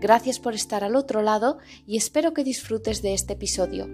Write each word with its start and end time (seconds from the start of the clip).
Gracias 0.00 0.38
por 0.38 0.54
estar 0.54 0.84
al 0.84 0.96
otro 0.96 1.22
lado 1.22 1.58
y 1.86 1.96
espero 1.96 2.34
que 2.34 2.44
disfrutes 2.44 3.02
de 3.02 3.14
este 3.14 3.34
episodio. 3.34 3.88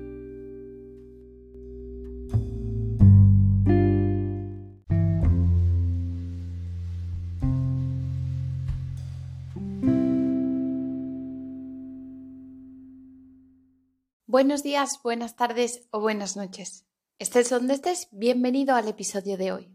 Buenos 14.26 14.62
días, 14.62 15.00
buenas 15.02 15.34
tardes 15.34 15.88
o 15.90 16.00
buenas 16.00 16.36
noches. 16.36 16.86
Estés 17.18 17.50
donde 17.50 17.74
estés, 17.74 18.06
bienvenido 18.12 18.76
al 18.76 18.86
episodio 18.86 19.36
de 19.36 19.50
hoy. 19.50 19.68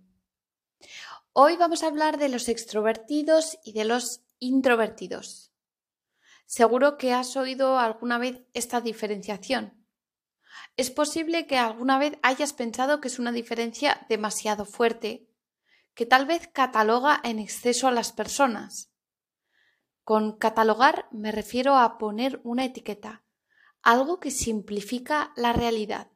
Hoy 1.34 1.58
vamos 1.58 1.84
a 1.84 1.88
hablar 1.88 2.18
de 2.18 2.30
los 2.30 2.48
extrovertidos 2.48 3.60
y 3.66 3.74
de 3.74 3.84
los 3.84 4.22
introvertidos. 4.40 5.52
Seguro 6.46 6.98
que 6.98 7.14
has 7.14 7.36
oído 7.36 7.80
alguna 7.80 8.18
vez 8.18 8.44
esta 8.54 8.82
diferenciación. 8.82 9.86
Es 10.78 10.92
posible 10.92 11.48
que 11.48 11.58
alguna 11.58 11.98
vez 11.98 12.18
hayas 12.22 12.54
pensado 12.54 13.02
que 13.02 13.08
es 13.08 13.20
una 13.20 13.32
diferencia 13.32 14.06
demasiado 14.10 14.66
fuerte, 14.66 15.30
que 15.94 16.06
tal 16.06 16.26
vez 16.26 16.48
cataloga 16.48 17.20
en 17.24 17.40
exceso 17.40 17.88
a 17.88 17.92
las 17.92 18.12
personas. 18.12 18.92
Con 20.04 20.38
catalogar 20.38 21.08
me 21.12 21.32
refiero 21.32 21.78
a 21.78 21.98
poner 21.98 22.42
una 22.44 22.66
etiqueta, 22.66 23.24
algo 23.82 24.20
que 24.20 24.32
simplifica 24.32 25.34
la 25.36 25.54
realidad. 25.54 26.12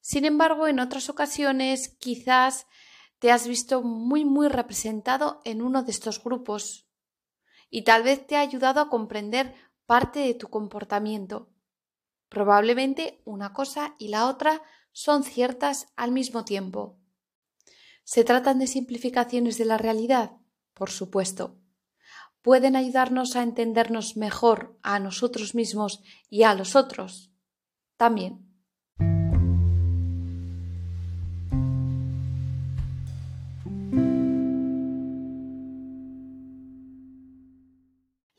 Sin 0.00 0.24
embargo, 0.24 0.68
en 0.68 0.78
otras 0.78 1.08
ocasiones 1.08 1.96
quizás 1.98 2.66
te 3.18 3.32
has 3.32 3.48
visto 3.48 3.82
muy 3.82 4.24
muy 4.24 4.48
representado 4.48 5.40
en 5.44 5.62
uno 5.62 5.82
de 5.82 5.90
estos 5.90 6.22
grupos 6.22 6.87
y 7.70 7.82
tal 7.82 8.02
vez 8.02 8.26
te 8.26 8.36
ha 8.36 8.40
ayudado 8.40 8.80
a 8.80 8.88
comprender 8.88 9.54
parte 9.86 10.20
de 10.20 10.34
tu 10.34 10.48
comportamiento. 10.48 11.50
Probablemente 12.28 13.22
una 13.24 13.52
cosa 13.52 13.94
y 13.98 14.08
la 14.08 14.28
otra 14.28 14.62
son 14.92 15.24
ciertas 15.24 15.92
al 15.96 16.12
mismo 16.12 16.44
tiempo. 16.44 16.98
¿Se 18.04 18.24
tratan 18.24 18.58
de 18.58 18.66
simplificaciones 18.66 19.58
de 19.58 19.64
la 19.64 19.78
realidad? 19.78 20.32
Por 20.74 20.90
supuesto. 20.90 21.58
¿Pueden 22.42 22.76
ayudarnos 22.76 23.36
a 23.36 23.42
entendernos 23.42 24.16
mejor 24.16 24.78
a 24.82 24.98
nosotros 24.98 25.54
mismos 25.54 26.02
y 26.30 26.44
a 26.44 26.54
los 26.54 26.76
otros? 26.76 27.32
También. 27.96 28.47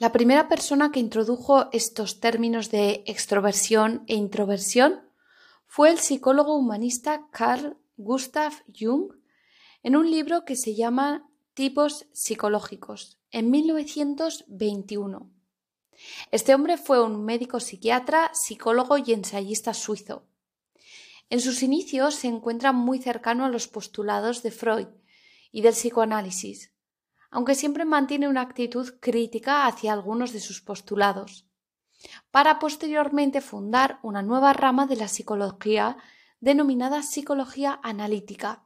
La 0.09 0.13
primera 0.13 0.49
persona 0.49 0.91
que 0.91 0.99
introdujo 0.99 1.69
estos 1.71 2.19
términos 2.19 2.71
de 2.71 3.03
extroversión 3.05 4.05
e 4.07 4.15
introversión 4.15 5.01
fue 5.67 5.91
el 5.91 5.99
psicólogo 5.99 6.55
humanista 6.57 7.27
Carl 7.29 7.77
Gustav 7.95 8.53
Jung 8.75 9.13
en 9.83 9.95
un 9.95 10.09
libro 10.09 10.45
que 10.45 10.55
se 10.55 10.73
llama 10.73 11.29
Tipos 11.53 12.07
psicológicos 12.11 13.19
en 13.29 13.51
1921. 13.51 15.29
Este 16.31 16.55
hombre 16.55 16.77
fue 16.77 17.03
un 17.03 17.23
médico 17.23 17.59
psiquiatra, 17.59 18.31
psicólogo 18.33 18.97
y 18.97 19.13
ensayista 19.13 19.75
suizo. 19.75 20.25
En 21.29 21.39
sus 21.39 21.61
inicios 21.61 22.15
se 22.15 22.29
encuentra 22.29 22.71
muy 22.71 22.97
cercano 22.97 23.45
a 23.45 23.49
los 23.49 23.67
postulados 23.67 24.41
de 24.41 24.49
Freud 24.49 24.87
y 25.51 25.61
del 25.61 25.73
psicoanálisis 25.73 26.71
aunque 27.31 27.55
siempre 27.55 27.85
mantiene 27.85 28.27
una 28.27 28.41
actitud 28.41 28.95
crítica 28.99 29.65
hacia 29.65 29.93
algunos 29.93 30.33
de 30.33 30.39
sus 30.39 30.61
postulados, 30.61 31.45
para 32.31 32.59
posteriormente 32.59 33.41
fundar 33.41 33.99
una 34.03 34.21
nueva 34.21 34.53
rama 34.53 34.85
de 34.85 34.95
la 34.95 35.07
psicología 35.07 35.97
denominada 36.39 37.03
psicología 37.03 37.79
analítica. 37.83 38.65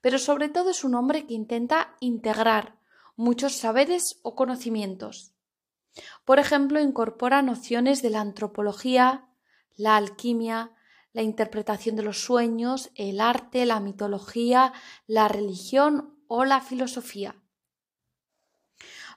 Pero 0.00 0.18
sobre 0.18 0.48
todo 0.48 0.70
es 0.70 0.84
un 0.84 0.94
hombre 0.94 1.26
que 1.26 1.34
intenta 1.34 1.96
integrar 2.00 2.78
muchos 3.16 3.56
saberes 3.56 4.20
o 4.22 4.34
conocimientos. 4.34 5.34
Por 6.24 6.38
ejemplo, 6.38 6.80
incorpora 6.80 7.42
nociones 7.42 8.02
de 8.02 8.10
la 8.10 8.20
antropología, 8.20 9.28
la 9.76 9.96
alquimia, 9.96 10.72
la 11.12 11.22
interpretación 11.22 11.96
de 11.96 12.02
los 12.02 12.22
sueños, 12.22 12.90
el 12.94 13.20
arte, 13.20 13.66
la 13.66 13.80
mitología, 13.80 14.72
la 15.06 15.26
religión 15.26 16.16
o 16.28 16.44
la 16.44 16.60
filosofía. 16.60 17.39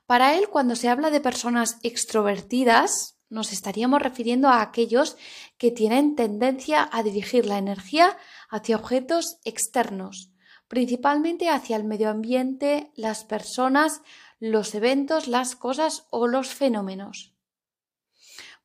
Para 0.06 0.36
él, 0.36 0.50
cuando 0.50 0.76
se 0.76 0.90
habla 0.90 1.10
de 1.10 1.22
personas 1.22 1.78
extrovertidas, 1.82 3.18
nos 3.30 3.52
estaríamos 3.52 4.02
refiriendo 4.02 4.48
a 4.50 4.62
aquellos 4.62 5.18
que 5.58 5.72
tienen 5.72 6.16
tendencia 6.16 6.88
a 6.92 7.04
dirigir 7.04 7.46
la 7.46 7.58
energía 7.58 8.18
hacia 8.50 8.76
objetos 8.76 9.40
externos, 9.44 10.32
principalmente 10.68 11.50
hacia 11.50 11.76
el 11.76 11.84
medio 11.84 12.10
ambiente, 12.10 12.92
las 12.96 13.24
personas, 13.24 14.02
los 14.40 14.76
eventos, 14.76 15.28
las 15.28 15.56
cosas 15.56 16.06
o 16.12 16.28
los 16.28 16.54
fenómenos. 16.54 17.34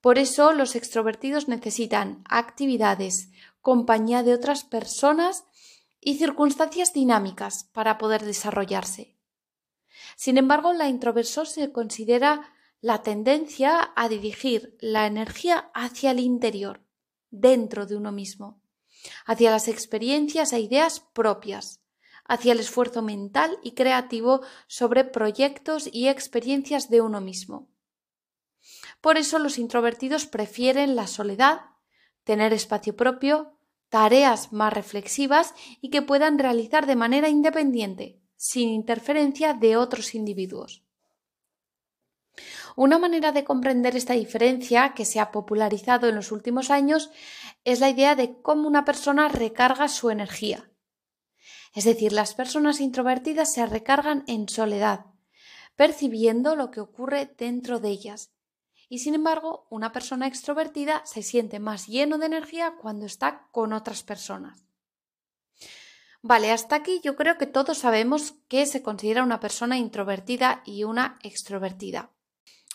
Por 0.01 0.19
eso 0.19 0.53
los 0.53 0.77
extrovertidos 0.77 1.49
necesitan 1.49 2.23
actividades, 2.29 3.31
compañía 3.61 4.23
de 4.23 4.35
otras 4.35 4.65
personas 4.65 5.45
y 6.01 6.19
circunstancias 6.19 6.93
dinámicas 6.93 7.65
para 7.73 7.99
poder 7.99 8.25
desarrollarse. 8.25 9.18
Sin 10.17 10.39
embargo, 10.39 10.73
la 10.73 10.89
introversión 10.89 11.47
se 11.47 11.73
considera 11.73 12.53
la 12.81 13.03
tendencia 13.03 13.93
a 13.97 14.09
dirigir 14.09 14.77
la 14.81 15.07
energía 15.07 15.71
hacia 15.75 16.13
el 16.13 16.21
interior, 16.21 16.85
dentro 17.31 17.87
de 17.87 17.97
uno 17.97 18.13
mismo, 18.13 18.61
hacia 19.27 19.51
las 19.51 19.69
experiencias 19.69 20.53
e 20.53 20.61
ideas 20.61 21.01
propias, 21.01 21.83
hacia 22.25 22.53
el 22.53 22.61
esfuerzo 22.61 23.03
mental 23.03 23.59
y 23.63 23.73
creativo 23.73 24.43
sobre 24.67 25.05
proyectos 25.05 25.89
y 25.91 26.09
experiencias 26.09 26.91
de 26.91 27.01
uno 27.01 27.21
mismo. 27.21 27.69
Por 29.01 29.17
eso 29.17 29.39
los 29.39 29.59
introvertidos 29.59 30.27
prefieren 30.27 30.95
la 30.95 31.07
soledad, 31.07 31.63
tener 32.25 32.53
espacio 32.53 32.95
propio, 32.97 33.59
tareas 33.89 34.53
más 34.53 34.73
reflexivas 34.73 35.55
y 35.81 35.91
que 35.91 36.03
puedan 36.03 36.39
realizar 36.39 36.87
de 36.87 36.97
manera 36.97 37.29
independiente, 37.29 38.21
sin 38.39 38.71
interferencia 38.71 39.53
de 39.53 39.77
otros 39.77 40.15
individuos. 40.15 40.85
Una 42.77 42.99
manera 42.99 43.33
de 43.33 43.43
comprender 43.43 43.97
esta 43.97 44.15
diferencia 44.15 44.95
que 44.95 45.05
se 45.05 45.19
ha 45.19 45.33
popularizado 45.33 46.09
en 46.09 46.15
los 46.15 46.31
últimos 46.31 46.71
años 46.71 47.11
es 47.65 47.81
la 47.81 47.91
idea 47.91 48.15
de 48.15 48.41
cómo 48.41 48.69
una 48.69 48.85
persona 48.85 49.29
recarga 49.29 49.89
su 49.89 50.11
energía. 50.11 50.71
Es 51.75 51.83
decir, 51.83 52.13
las 52.13 52.35
personas 52.35 52.81
introvertidas 52.81 53.53
se 53.53 53.67
recargan 53.67 54.23
en 54.29 54.49
soledad, 54.49 55.07
percibiendo 55.75 56.55
lo 56.55 56.71
que 56.71 56.81
ocurre 56.81 57.35
dentro 57.37 57.81
de 57.81 57.89
ellas. 57.89 58.31
Y 58.89 59.01
sin 59.01 59.15
embargo, 59.17 59.67
una 59.71 59.91
persona 59.91 60.29
extrovertida 60.29 61.03
se 61.05 61.25
siente 61.25 61.59
más 61.59 61.89
lleno 61.89 62.17
de 62.19 62.27
energía 62.27 62.77
cuando 62.81 63.07
está 63.07 63.49
con 63.51 63.73
otras 63.73 64.05
personas. 64.05 64.68
Vale, 66.21 66.51
hasta 66.51 66.77
aquí 66.77 67.01
yo 67.03 67.15
creo 67.15 67.39
que 67.39 67.47
todos 67.47 67.79
sabemos 67.79 68.35
que 68.49 68.67
se 68.67 68.83
considera 68.83 69.23
una 69.23 69.41
persona 69.41 69.79
introvertida 69.79 70.63
y 70.65 70.85
una 70.85 71.19
extrovertida. 71.23 72.11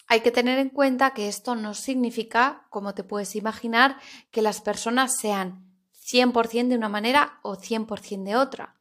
Hay 0.07 0.22
que 0.22 0.31
tener 0.31 0.60
en 0.60 0.69
cuenta 0.69 1.13
que 1.13 1.28
esto 1.28 1.56
no 1.56 1.74
significa, 1.74 2.66
como 2.69 2.94
te 2.94 3.04
puedes 3.04 3.36
imaginar, 3.36 3.98
que 4.31 4.42
las 4.42 4.62
personas 4.62 5.18
sean 5.18 5.66
100% 5.94 6.69
de 6.69 6.75
una 6.75 6.90
manera 6.90 7.40
o 7.42 7.56
100% 7.57 8.24
de 8.24 8.36
otra. 8.36 8.75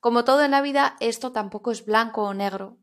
Como 0.00 0.24
todo 0.24 0.44
en 0.44 0.50
la 0.50 0.60
vida, 0.60 0.96
esto 1.00 1.32
tampoco 1.32 1.70
es 1.70 1.84
blanco 1.84 2.24
o 2.24 2.34
negro. 2.34 2.76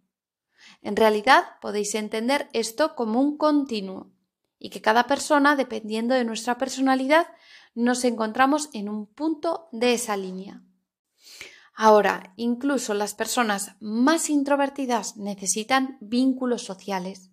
En 0.81 0.96
realidad, 0.96 1.60
podéis 1.62 1.94
entender 1.96 2.50
esto 2.54 2.96
como 2.96 3.22
un 3.22 3.38
continuo 3.38 4.12
y 4.57 4.69
que 4.69 4.81
cada 4.81 5.06
persona, 5.06 5.56
dependiendo 5.56 6.16
de 6.16 6.25
nuestra 6.25 6.57
personalidad, 6.57 7.28
nos 7.75 8.04
encontramos 8.06 8.69
en 8.74 8.90
un 8.90 9.06
punto 9.06 9.68
de 9.72 9.94
esa 9.94 10.18
línea. 10.18 10.63
Ahora, 11.75 12.33
incluso 12.38 12.94
las 12.94 13.13
personas 13.13 13.75
más 13.81 14.30
introvertidas 14.30 15.18
necesitan 15.18 15.98
vínculos 16.00 16.63
sociales 16.63 17.31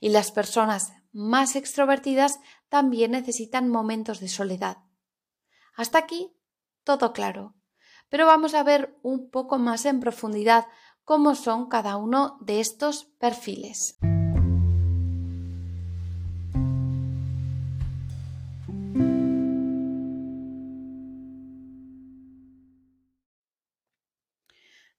y 0.00 0.08
las 0.08 0.32
personas 0.32 0.94
más 1.12 1.54
extrovertidas 1.54 2.40
también 2.70 3.10
necesitan 3.10 3.68
momentos 3.68 4.20
de 4.20 4.28
soledad. 4.28 4.78
Hasta 5.76 5.98
aquí, 5.98 6.34
todo 6.82 7.12
claro. 7.12 7.54
Pero 8.08 8.26
vamos 8.26 8.54
a 8.54 8.62
ver 8.62 8.98
un 9.02 9.30
poco 9.30 9.58
más 9.58 9.84
en 9.84 10.00
profundidad 10.00 10.66
cómo 11.04 11.34
son 11.34 11.68
cada 11.68 11.96
uno 11.96 12.38
de 12.40 12.60
estos 12.60 13.04
perfiles. 13.18 13.98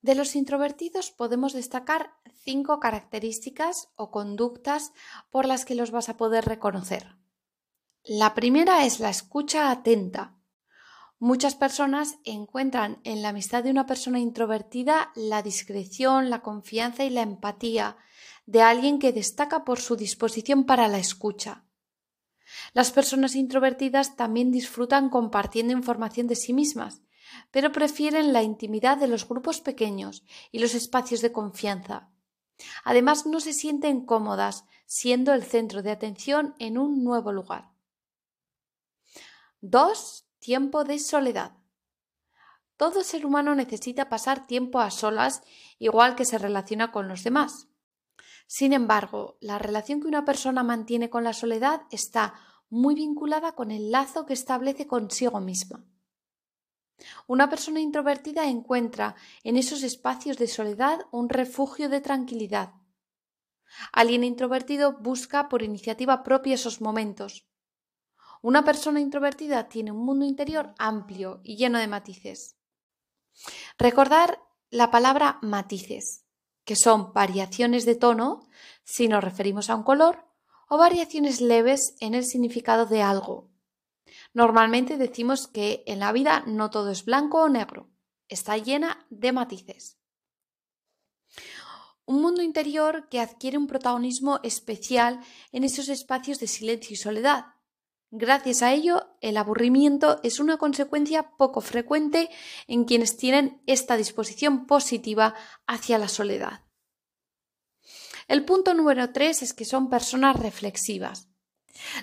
De 0.09 0.15
los 0.15 0.35
introvertidos 0.35 1.11
podemos 1.11 1.53
destacar 1.53 2.15
cinco 2.43 2.79
características 2.79 3.89
o 3.95 4.09
conductas 4.09 4.91
por 5.29 5.45
las 5.45 5.65
que 5.65 5.75
los 5.75 5.91
vas 5.91 6.09
a 6.09 6.17
poder 6.17 6.45
reconocer. 6.45 7.15
La 8.03 8.33
primera 8.33 8.87
es 8.87 8.99
la 8.99 9.11
escucha 9.11 9.69
atenta. 9.69 10.35
Muchas 11.19 11.53
personas 11.53 12.15
encuentran 12.25 13.01
en 13.03 13.21
la 13.21 13.29
amistad 13.29 13.63
de 13.63 13.69
una 13.69 13.85
persona 13.85 14.17
introvertida 14.17 15.11
la 15.13 15.43
discreción, 15.43 16.31
la 16.31 16.41
confianza 16.41 17.03
y 17.03 17.11
la 17.11 17.21
empatía 17.21 17.95
de 18.47 18.63
alguien 18.63 18.97
que 18.97 19.13
destaca 19.13 19.63
por 19.63 19.79
su 19.79 19.95
disposición 19.95 20.65
para 20.65 20.87
la 20.87 20.97
escucha. 20.97 21.65
Las 22.73 22.91
personas 22.91 23.35
introvertidas 23.35 24.15
también 24.15 24.49
disfrutan 24.49 25.11
compartiendo 25.11 25.71
información 25.71 26.25
de 26.25 26.35
sí 26.35 26.51
mismas 26.51 27.03
pero 27.51 27.71
prefieren 27.71 28.33
la 28.33 28.43
intimidad 28.43 28.97
de 28.97 29.07
los 29.07 29.27
grupos 29.27 29.61
pequeños 29.61 30.23
y 30.51 30.59
los 30.59 30.75
espacios 30.75 31.21
de 31.21 31.31
confianza. 31.31 32.09
Además, 32.83 33.25
no 33.25 33.39
se 33.39 33.53
sienten 33.53 34.05
cómodas 34.05 34.65
siendo 34.85 35.33
el 35.33 35.43
centro 35.43 35.81
de 35.81 35.91
atención 35.91 36.55
en 36.59 36.77
un 36.77 37.03
nuevo 37.03 37.31
lugar. 37.31 37.71
2. 39.61 40.25
Tiempo 40.39 40.83
de 40.83 40.99
soledad. 40.99 41.53
Todo 42.77 43.03
ser 43.03 43.25
humano 43.25 43.55
necesita 43.55 44.07
pasar 44.07 44.47
tiempo 44.47 44.79
a 44.79 44.89
solas 44.89 45.41
igual 45.79 46.15
que 46.15 46.23
se 46.23 46.37
relaciona 46.37 46.91
con 46.91 47.09
los 47.09 47.23
demás. 47.23 47.67
Sin 48.47 48.73
embargo, 48.73 49.37
la 49.41 49.59
relación 49.59 50.01
que 50.01 50.07
una 50.07 50.25
persona 50.25 50.63
mantiene 50.63 51.09
con 51.09 51.23
la 51.23 51.33
soledad 51.33 51.81
está 51.91 52.35
muy 52.69 52.95
vinculada 52.95 53.51
con 53.51 53.69
el 53.71 53.91
lazo 53.91 54.25
que 54.25 54.33
establece 54.33 54.87
consigo 54.87 55.39
misma. 55.41 55.83
Una 57.27 57.49
persona 57.49 57.79
introvertida 57.79 58.47
encuentra 58.47 59.15
en 59.43 59.57
esos 59.57 59.83
espacios 59.83 60.37
de 60.37 60.47
soledad 60.47 60.99
un 61.11 61.29
refugio 61.29 61.89
de 61.89 62.01
tranquilidad. 62.01 62.73
Alguien 63.91 64.23
introvertido 64.23 64.97
busca 64.99 65.49
por 65.49 65.61
iniciativa 65.61 66.23
propia 66.23 66.55
esos 66.55 66.81
momentos. 66.81 67.47
Una 68.41 68.63
persona 68.63 68.99
introvertida 68.99 69.67
tiene 69.67 69.91
un 69.91 70.05
mundo 70.05 70.25
interior 70.25 70.73
amplio 70.77 71.41
y 71.43 71.57
lleno 71.57 71.77
de 71.77 71.87
matices. 71.87 72.57
Recordar 73.77 74.39
la 74.69 74.91
palabra 74.91 75.39
matices, 75.41 76.25
que 76.63 76.75
son 76.75 77.13
variaciones 77.13 77.85
de 77.85 77.95
tono 77.95 78.47
si 78.83 79.07
nos 79.07 79.23
referimos 79.23 79.69
a 79.69 79.75
un 79.75 79.83
color 79.83 80.25
o 80.69 80.77
variaciones 80.77 81.41
leves 81.41 81.95
en 81.99 82.13
el 82.13 82.25
significado 82.25 82.85
de 82.85 83.01
algo, 83.01 83.48
Normalmente 84.33 84.97
decimos 84.97 85.47
que 85.47 85.83
en 85.85 85.99
la 85.99 86.11
vida 86.11 86.43
no 86.47 86.69
todo 86.69 86.91
es 86.91 87.05
blanco 87.05 87.41
o 87.41 87.49
negro, 87.49 87.89
está 88.27 88.57
llena 88.57 89.05
de 89.09 89.31
matices. 89.31 89.97
Un 92.05 92.21
mundo 92.21 92.41
interior 92.41 93.07
que 93.09 93.19
adquiere 93.19 93.57
un 93.57 93.67
protagonismo 93.67 94.39
especial 94.43 95.19
en 95.51 95.63
esos 95.63 95.89
espacios 95.89 96.39
de 96.39 96.47
silencio 96.47 96.93
y 96.93 96.97
soledad. 96.97 97.45
Gracias 98.11 98.63
a 98.63 98.73
ello, 98.73 99.15
el 99.21 99.37
aburrimiento 99.37 100.19
es 100.23 100.39
una 100.39 100.57
consecuencia 100.57 101.37
poco 101.37 101.61
frecuente 101.61 102.29
en 102.67 102.85
quienes 102.85 103.17
tienen 103.17 103.61
esta 103.67 103.97
disposición 103.97 104.65
positiva 104.65 105.35
hacia 105.67 105.99
la 105.99 106.07
soledad. 106.07 106.65
El 108.27 108.45
punto 108.45 108.73
número 108.73 109.11
tres 109.11 109.43
es 109.43 109.53
que 109.53 109.65
son 109.65 109.89
personas 109.89 110.35
reflexivas. 110.39 111.29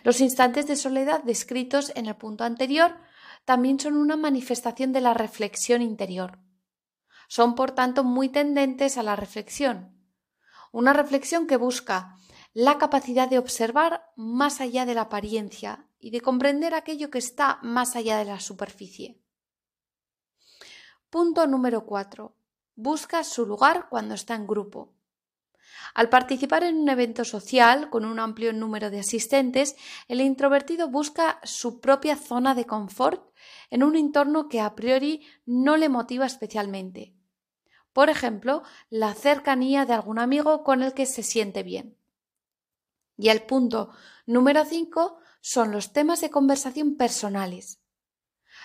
Los 0.04 0.20
instantes 0.20 0.66
de 0.66 0.76
soledad 0.76 1.22
descritos 1.22 1.92
en 1.94 2.06
el 2.06 2.16
punto 2.16 2.44
anterior 2.44 2.96
también 3.44 3.78
son 3.78 3.96
una 3.96 4.16
manifestación 4.16 4.92
de 4.92 5.00
la 5.00 5.14
reflexión 5.14 5.82
interior. 5.82 6.38
Son, 7.28 7.54
por 7.54 7.72
tanto, 7.72 8.04
muy 8.04 8.28
tendentes 8.28 8.98
a 8.98 9.02
la 9.02 9.16
reflexión. 9.16 9.96
Una 10.72 10.92
reflexión 10.92 11.46
que 11.46 11.56
busca 11.56 12.16
la 12.52 12.78
capacidad 12.78 13.28
de 13.28 13.38
observar 13.38 14.12
más 14.16 14.60
allá 14.60 14.86
de 14.86 14.94
la 14.94 15.02
apariencia 15.02 15.88
y 15.98 16.10
de 16.10 16.20
comprender 16.20 16.74
aquello 16.74 17.10
que 17.10 17.18
está 17.18 17.58
más 17.62 17.96
allá 17.96 18.18
de 18.18 18.24
la 18.24 18.40
superficie. 18.40 19.20
Punto 21.10 21.46
número 21.46 21.86
4. 21.86 22.34
Busca 22.74 23.24
su 23.24 23.46
lugar 23.46 23.88
cuando 23.88 24.14
está 24.14 24.34
en 24.34 24.46
grupo. 24.46 24.95
Al 25.94 26.08
participar 26.08 26.64
en 26.64 26.76
un 26.76 26.88
evento 26.88 27.24
social 27.24 27.90
con 27.90 28.04
un 28.04 28.18
amplio 28.18 28.52
número 28.52 28.90
de 28.90 29.00
asistentes, 29.00 29.76
el 30.08 30.20
introvertido 30.20 30.88
busca 30.88 31.40
su 31.42 31.80
propia 31.80 32.16
zona 32.16 32.54
de 32.54 32.66
confort 32.66 33.32
en 33.70 33.82
un 33.82 33.96
entorno 33.96 34.48
que 34.48 34.60
a 34.60 34.74
priori 34.74 35.26
no 35.44 35.76
le 35.76 35.88
motiva 35.88 36.26
especialmente. 36.26 37.14
Por 37.92 38.10
ejemplo, 38.10 38.62
la 38.90 39.14
cercanía 39.14 39.86
de 39.86 39.94
algún 39.94 40.18
amigo 40.18 40.62
con 40.64 40.82
el 40.82 40.92
que 40.92 41.06
se 41.06 41.22
siente 41.22 41.62
bien. 41.62 41.96
Y 43.16 43.30
el 43.30 43.42
punto 43.42 43.90
número 44.26 44.64
5 44.64 45.18
son 45.40 45.72
los 45.72 45.92
temas 45.92 46.20
de 46.20 46.30
conversación 46.30 46.96
personales. 46.96 47.80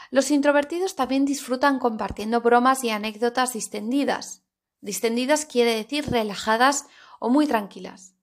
Los 0.10 0.32
introvertidos 0.32 0.96
también 0.96 1.24
disfrutan 1.24 1.80
compartiendo 1.80 2.42
bromas 2.42 2.84
y 2.84 2.90
anécdotas 2.90 3.54
distendidas. 3.54 4.44
Distendidas 4.82 5.46
quiere 5.46 5.76
decir 5.76 6.10
relajadas 6.10 6.88
o 7.22 7.30
muy 7.30 7.46
tranquilas. 7.46 8.16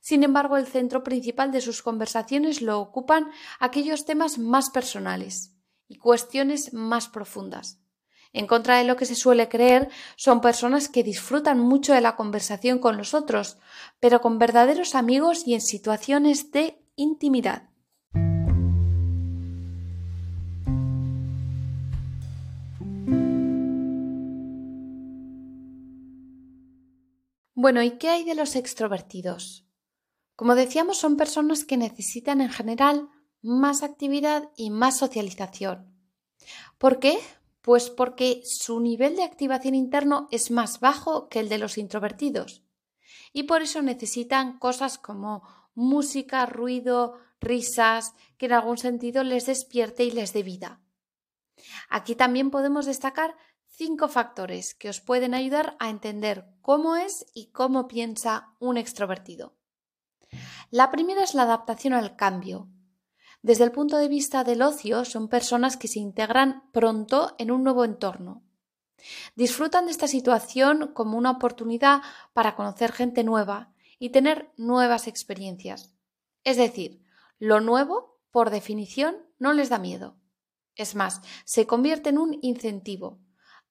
Sin 0.00 0.24
embargo, 0.24 0.56
el 0.56 0.66
centro 0.66 1.04
principal 1.04 1.52
de 1.52 1.60
sus 1.60 1.80
conversaciones 1.80 2.60
lo 2.60 2.80
ocupan 2.80 3.30
aquellos 3.60 4.04
temas 4.04 4.36
más 4.36 4.70
personales 4.70 5.54
y 5.86 5.96
cuestiones 5.96 6.74
más 6.74 7.08
profundas. 7.08 7.78
En 8.32 8.46
contra 8.46 8.78
de 8.78 8.84
lo 8.84 8.96
que 8.96 9.06
se 9.06 9.14
suele 9.14 9.48
creer, 9.48 9.88
son 10.16 10.40
personas 10.40 10.88
que 10.88 11.04
disfrutan 11.04 11.60
mucho 11.60 11.92
de 11.92 12.00
la 12.00 12.16
conversación 12.16 12.80
con 12.80 12.96
los 12.96 13.14
otros, 13.14 13.58
pero 14.00 14.20
con 14.20 14.38
verdaderos 14.38 14.94
amigos 14.94 15.46
y 15.46 15.54
en 15.54 15.60
situaciones 15.60 16.50
de 16.50 16.82
intimidad. 16.96 17.69
Bueno, 27.62 27.82
¿y 27.82 27.98
qué 27.98 28.08
hay 28.08 28.24
de 28.24 28.34
los 28.34 28.56
extrovertidos? 28.56 29.66
Como 30.34 30.54
decíamos, 30.54 30.96
son 30.96 31.18
personas 31.18 31.66
que 31.66 31.76
necesitan 31.76 32.40
en 32.40 32.48
general 32.48 33.10
más 33.42 33.82
actividad 33.82 34.48
y 34.56 34.70
más 34.70 34.96
socialización. 34.96 35.94
¿Por 36.78 37.00
qué? 37.00 37.18
Pues 37.60 37.90
porque 37.90 38.40
su 38.46 38.80
nivel 38.80 39.14
de 39.14 39.24
activación 39.24 39.74
interno 39.74 40.26
es 40.30 40.50
más 40.50 40.80
bajo 40.80 41.28
que 41.28 41.40
el 41.40 41.50
de 41.50 41.58
los 41.58 41.76
introvertidos. 41.76 42.62
Y 43.34 43.42
por 43.42 43.60
eso 43.60 43.82
necesitan 43.82 44.58
cosas 44.58 44.96
como 44.96 45.42
música, 45.74 46.46
ruido, 46.46 47.18
risas, 47.42 48.14
que 48.38 48.46
en 48.46 48.54
algún 48.54 48.78
sentido 48.78 49.22
les 49.22 49.44
despierte 49.44 50.04
y 50.04 50.12
les 50.12 50.32
dé 50.32 50.42
vida. 50.42 50.80
Aquí 51.90 52.14
también 52.14 52.50
podemos 52.50 52.86
destacar 52.86 53.36
cinco 53.80 54.08
factores 54.08 54.74
que 54.74 54.90
os 54.90 55.00
pueden 55.00 55.32
ayudar 55.32 55.74
a 55.78 55.88
entender 55.88 56.44
cómo 56.60 56.96
es 56.96 57.24
y 57.32 57.46
cómo 57.46 57.88
piensa 57.88 58.54
un 58.58 58.76
extrovertido. 58.76 59.56
La 60.70 60.90
primera 60.90 61.24
es 61.24 61.32
la 61.32 61.44
adaptación 61.44 61.94
al 61.94 62.14
cambio. 62.14 62.68
Desde 63.40 63.64
el 63.64 63.72
punto 63.72 63.96
de 63.96 64.08
vista 64.08 64.44
del 64.44 64.60
ocio, 64.60 65.06
son 65.06 65.28
personas 65.28 65.78
que 65.78 65.88
se 65.88 65.98
integran 65.98 66.70
pronto 66.72 67.34
en 67.38 67.50
un 67.50 67.64
nuevo 67.64 67.86
entorno. 67.86 68.42
Disfrutan 69.34 69.86
de 69.86 69.92
esta 69.92 70.08
situación 70.08 70.92
como 70.92 71.16
una 71.16 71.30
oportunidad 71.30 72.02
para 72.34 72.56
conocer 72.56 72.92
gente 72.92 73.24
nueva 73.24 73.72
y 73.98 74.10
tener 74.10 74.52
nuevas 74.58 75.06
experiencias. 75.06 75.94
Es 76.44 76.58
decir, 76.58 77.02
lo 77.38 77.62
nuevo, 77.62 78.20
por 78.30 78.50
definición, 78.50 79.16
no 79.38 79.54
les 79.54 79.70
da 79.70 79.78
miedo. 79.78 80.18
Es 80.74 80.94
más, 80.94 81.22
se 81.46 81.66
convierte 81.66 82.10
en 82.10 82.18
un 82.18 82.38
incentivo, 82.42 83.20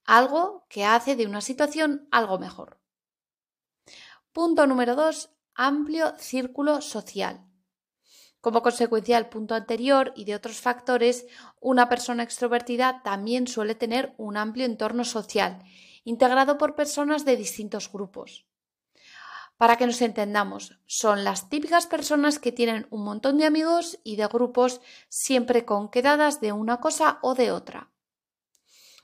algo 0.09 0.65
que 0.69 0.85
hace 0.85 1.15
de 1.15 1.27
una 1.27 1.39
situación 1.39 2.07
algo 2.09 2.39
mejor. 2.39 2.79
Punto 4.31 4.65
número 4.65 4.95
2. 4.95 5.29
Amplio 5.53 6.15
círculo 6.17 6.81
social. 6.81 7.45
Como 8.41 8.63
consecuencia 8.63 9.17
del 9.17 9.29
punto 9.29 9.53
anterior 9.53 10.11
y 10.15 10.25
de 10.25 10.33
otros 10.33 10.61
factores, 10.61 11.27
una 11.59 11.89
persona 11.89 12.23
extrovertida 12.23 13.03
también 13.03 13.45
suele 13.45 13.75
tener 13.75 14.15
un 14.17 14.35
amplio 14.35 14.65
entorno 14.65 15.03
social, 15.03 15.61
integrado 16.03 16.57
por 16.57 16.73
personas 16.73 17.23
de 17.23 17.37
distintos 17.37 17.91
grupos. 17.91 18.47
Para 19.57 19.75
que 19.75 19.85
nos 19.85 20.01
entendamos, 20.01 20.79
son 20.87 21.23
las 21.23 21.49
típicas 21.49 21.85
personas 21.85 22.39
que 22.39 22.51
tienen 22.51 22.87
un 22.89 23.03
montón 23.03 23.37
de 23.37 23.45
amigos 23.45 23.99
y 24.03 24.15
de 24.15 24.25
grupos 24.25 24.81
siempre 25.07 25.65
con 25.65 25.89
quedadas 25.89 26.41
de 26.41 26.51
una 26.51 26.79
cosa 26.79 27.19
o 27.21 27.35
de 27.35 27.51
otra. 27.51 27.91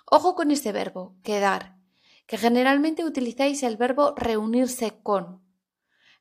Ojo 0.06 0.36
con 0.36 0.52
este 0.52 0.72
verbo, 0.72 1.16
quedar, 1.24 1.76
que 2.28 2.38
generalmente 2.38 3.04
utilizáis 3.04 3.64
el 3.64 3.78
verbo 3.78 4.14
reunirse 4.16 5.00
con. 5.02 5.44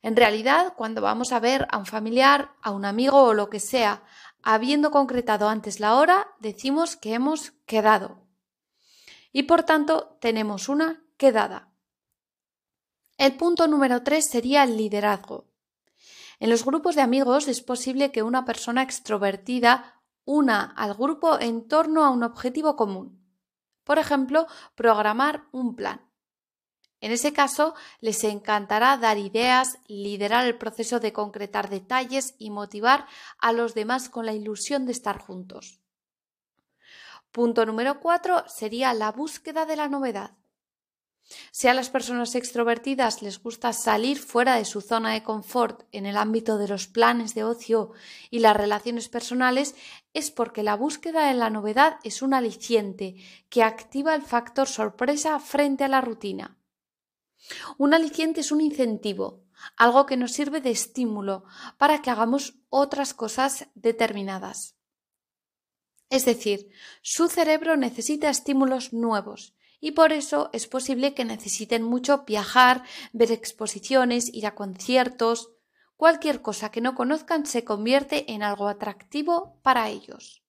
En 0.03 0.17
realidad, 0.17 0.75
cuando 0.77 1.01
vamos 1.01 1.33
a 1.33 1.41
ver 1.41 1.67
a 1.71 1.79
un 1.79 1.87
familiar, 1.87 2.55
a 2.63 2.71
un 2.71 2.85
amigo 2.85 3.23
o 3.23 3.35
lo 3.35 3.49
que 3.49 3.61
sea, 3.61 4.03
habiendo 4.43 4.91
concretado 4.91 5.49
antes 5.49 5.81
la 5.81 5.97
hora, 5.97 6.29
decimos 6.41 6.97
que 6.97 7.15
hemos 7.15 7.53
quedado. 7.67 8.27
Y 9.33 9.45
por 9.45 9.63
tanto, 9.63 10.19
tenemos 10.21 10.69
una 10.69 11.03
quedada. 11.17 11.73
El 13.17 13.37
punto 13.37 13.67
número 13.67 14.03
tres 14.03 14.27
sería 14.31 14.65
el 14.65 14.77
liderazgo. 14.77 15.47
En 16.39 16.51
los 16.51 16.65
grupos 16.65 16.97
de 16.97 17.03
amigos 17.03 17.49
es 17.49 17.63
posible 17.63 18.13
que 18.13 18.23
una 18.23 18.45
persona 18.45 18.83
extrovertida 18.83 20.03
una 20.25 20.63
al 20.77 20.95
grupo 20.95 21.39
en 21.41 21.67
torno 21.69 22.05
a 22.05 22.11
un 22.11 22.23
objetivo 22.23 22.77
común. 22.77 23.24
Por 23.85 23.99
ejemplo, 23.99 24.47
programar 24.75 25.45
un 25.53 25.77
plan. 25.77 26.01
En 27.01 27.13
ese 27.13 27.35
caso, 27.35 27.75
les 28.01 28.25
encantará 28.25 28.97
dar 28.97 29.19
ideas, 29.19 29.79
liderar 29.89 30.47
el 30.47 30.57
proceso 30.57 31.01
de 31.01 31.13
concretar 31.13 31.69
detalles 31.69 32.35
y 32.39 32.49
motivar 32.49 33.07
a 33.39 33.53
los 33.53 33.75
demás 33.75 34.09
con 34.09 34.25
la 34.25 34.33
ilusión 34.33 34.87
de 34.87 34.93
estar 34.93 35.19
juntos. 35.19 35.81
Punto 37.31 37.67
número 37.67 38.01
cuatro 38.01 38.45
sería 38.47 38.95
la 38.95 39.13
búsqueda 39.13 39.67
de 39.67 39.77
la 39.77 39.89
novedad. 39.89 40.37
Si 41.51 41.69
a 41.69 41.75
las 41.75 41.89
personas 41.89 42.35
extrovertidas 42.35 43.23
les 43.23 43.43
gusta 43.43 43.73
salir 43.73 44.19
fuera 44.19 44.57
de 44.57 44.65
su 44.65 44.81
zona 44.81 45.13
de 45.13 45.23
confort 45.23 45.85
en 45.91 46.05
el 46.07 46.17
ámbito 46.17 46.59
de 46.59 46.69
los 46.69 46.87
planes 46.87 47.35
de 47.35 47.45
ocio 47.45 47.93
y 48.31 48.41
las 48.41 48.57
relaciones 48.57 49.09
personales, 49.09 49.75
es 50.13 50.31
porque 50.31 50.63
la 50.63 50.77
búsqueda 50.77 51.29
de 51.29 51.35
la 51.35 51.51
novedad 51.51 51.99
es 52.05 52.21
un 52.23 52.35
aliciente 52.35 53.17
que 53.49 53.63
activa 53.63 54.15
el 54.15 54.23
factor 54.23 54.69
sorpresa 54.69 55.39
frente 55.41 55.85
a 55.85 55.89
la 55.89 56.01
rutina. 56.01 56.59
Un 57.79 57.95
aliciente 57.95 58.41
es 58.41 58.53
un 58.53 58.61
incentivo, 58.61 59.45
algo 59.77 60.07
que 60.07 60.17
nos 60.17 60.33
sirve 60.33 60.61
de 60.61 60.71
estímulo 60.71 61.45
para 61.79 62.03
que 62.03 62.11
hagamos 62.11 62.55
otras 62.69 63.15
cosas 63.15 63.69
determinadas. 63.75 64.77
Es 66.11 66.27
decir, 66.27 66.71
su 67.03 67.29
cerebro 67.29 67.77
necesita 67.77 68.29
estímulos 68.29 68.93
nuevos 68.93 69.55
y 69.85 69.91
por 69.91 70.15
eso 70.15 70.49
es 70.55 70.67
posible 70.67 71.13
que 71.13 71.27
necesiten 71.27 71.83
mucho 71.83 72.25
viajar, 72.27 72.85
ver 73.13 73.31
exposiciones, 73.31 74.33
ir 74.33 74.47
a 74.47 74.55
conciertos. 74.55 75.51
Cualquier 75.99 76.41
cosa 76.41 76.71
que 76.71 76.81
no 76.81 76.95
conozcan 76.95 77.45
se 77.45 77.65
convierte 77.65 78.33
en 78.33 78.43
algo 78.43 78.69
atractivo 78.69 79.61
para 79.61 79.91
ellos. 79.91 80.43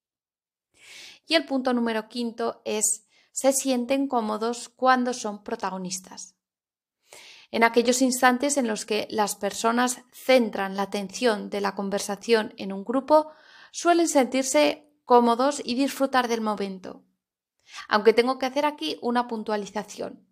Y 1.27 1.36
el 1.36 1.46
punto 1.46 1.74
número 1.74 2.08
quinto 2.08 2.62
es 2.63 3.08
se 3.34 3.51
sienten 3.51 4.08
cómodos 4.08 4.70
cuando 4.70 5.13
son 5.13 5.44
protagonistas. 5.44 6.38
En 7.51 7.65
aquellos 7.65 8.01
instantes 8.01 8.56
en 8.56 8.70
los 8.70 8.86
que 8.86 9.06
las 9.12 9.36
personas 9.36 10.00
centran 10.13 10.77
la 10.77 10.84
atención 10.84 11.50
de 11.50 11.60
la 11.60 11.75
conversación 11.75 12.54
en 12.56 12.72
un 12.72 12.86
grupo, 12.86 13.34
suelen 13.74 14.08
sentirse 14.08 14.89
cómodos 15.04 15.62
y 15.62 15.75
disfrutar 15.75 16.30
del 16.30 16.39
momento. 16.39 17.04
Aunque 17.88 18.13
tengo 18.13 18.39
que 18.39 18.45
hacer 18.45 18.65
aquí 18.65 18.98
una 19.01 19.27
puntualización. 19.27 20.25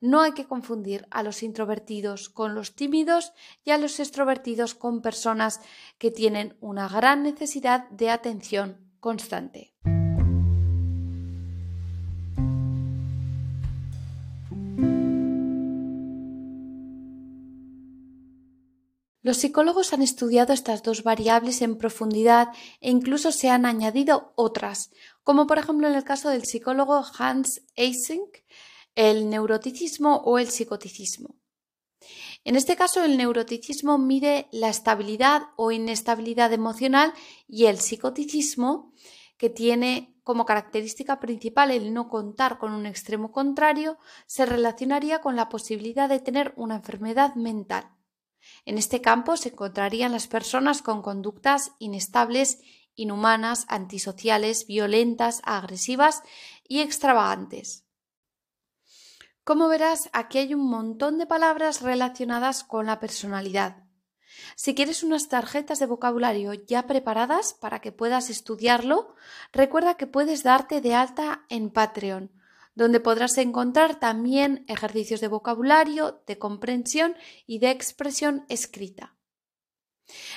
No 0.00 0.22
hay 0.22 0.32
que 0.32 0.46
confundir 0.46 1.06
a 1.10 1.22
los 1.22 1.42
introvertidos 1.42 2.30
con 2.30 2.54
los 2.54 2.74
tímidos 2.74 3.32
y 3.64 3.72
a 3.72 3.78
los 3.78 4.00
extrovertidos 4.00 4.74
con 4.74 5.02
personas 5.02 5.60
que 5.98 6.10
tienen 6.10 6.56
una 6.60 6.88
gran 6.88 7.22
necesidad 7.22 7.88
de 7.90 8.10
atención 8.10 8.78
constante. 8.98 9.74
Los 19.30 19.36
psicólogos 19.36 19.92
han 19.92 20.02
estudiado 20.02 20.52
estas 20.52 20.82
dos 20.82 21.04
variables 21.04 21.62
en 21.62 21.78
profundidad 21.78 22.48
e 22.80 22.90
incluso 22.90 23.30
se 23.30 23.48
han 23.48 23.64
añadido 23.64 24.32
otras, 24.34 24.90
como 25.22 25.46
por 25.46 25.60
ejemplo 25.60 25.86
en 25.86 25.94
el 25.94 26.02
caso 26.02 26.30
del 26.30 26.46
psicólogo 26.46 27.04
Hans 27.16 27.62
Eysenck, 27.76 28.44
el 28.96 29.30
neuroticismo 29.30 30.16
o 30.16 30.40
el 30.40 30.48
psicoticismo. 30.48 31.36
En 32.42 32.56
este 32.56 32.74
caso, 32.74 33.04
el 33.04 33.16
neuroticismo 33.16 33.98
mide 33.98 34.48
la 34.50 34.68
estabilidad 34.68 35.42
o 35.54 35.70
inestabilidad 35.70 36.52
emocional 36.52 37.12
y 37.46 37.66
el 37.66 37.78
psicoticismo, 37.78 38.92
que 39.36 39.48
tiene 39.48 40.18
como 40.24 40.44
característica 40.44 41.20
principal 41.20 41.70
el 41.70 41.94
no 41.94 42.08
contar 42.08 42.58
con 42.58 42.72
un 42.72 42.84
extremo 42.84 43.30
contrario, 43.30 43.96
se 44.26 44.44
relacionaría 44.44 45.20
con 45.20 45.36
la 45.36 45.48
posibilidad 45.48 46.08
de 46.08 46.18
tener 46.18 46.52
una 46.56 46.74
enfermedad 46.74 47.36
mental. 47.36 47.92
En 48.64 48.78
este 48.78 49.00
campo 49.00 49.36
se 49.36 49.50
encontrarían 49.50 50.12
las 50.12 50.26
personas 50.26 50.82
con 50.82 51.02
conductas 51.02 51.72
inestables, 51.78 52.60
inhumanas, 52.94 53.66
antisociales, 53.68 54.66
violentas, 54.66 55.40
agresivas 55.44 56.22
y 56.68 56.80
extravagantes. 56.80 57.86
Como 59.44 59.68
verás, 59.68 60.10
aquí 60.12 60.38
hay 60.38 60.54
un 60.54 60.68
montón 60.68 61.18
de 61.18 61.26
palabras 61.26 61.80
relacionadas 61.82 62.62
con 62.62 62.86
la 62.86 63.00
personalidad. 63.00 63.84
Si 64.54 64.74
quieres 64.74 65.02
unas 65.02 65.28
tarjetas 65.28 65.78
de 65.78 65.86
vocabulario 65.86 66.52
ya 66.54 66.86
preparadas 66.86 67.54
para 67.54 67.80
que 67.80 67.90
puedas 67.90 68.30
estudiarlo, 68.30 69.14
recuerda 69.52 69.96
que 69.96 70.06
puedes 70.06 70.42
darte 70.42 70.80
de 70.80 70.94
alta 70.94 71.44
en 71.48 71.70
Patreon 71.70 72.39
donde 72.80 72.98
podrás 72.98 73.36
encontrar 73.36 74.00
también 74.00 74.64
ejercicios 74.66 75.20
de 75.20 75.28
vocabulario, 75.28 76.22
de 76.26 76.38
comprensión 76.38 77.14
y 77.46 77.58
de 77.58 77.70
expresión 77.70 78.46
escrita. 78.48 79.18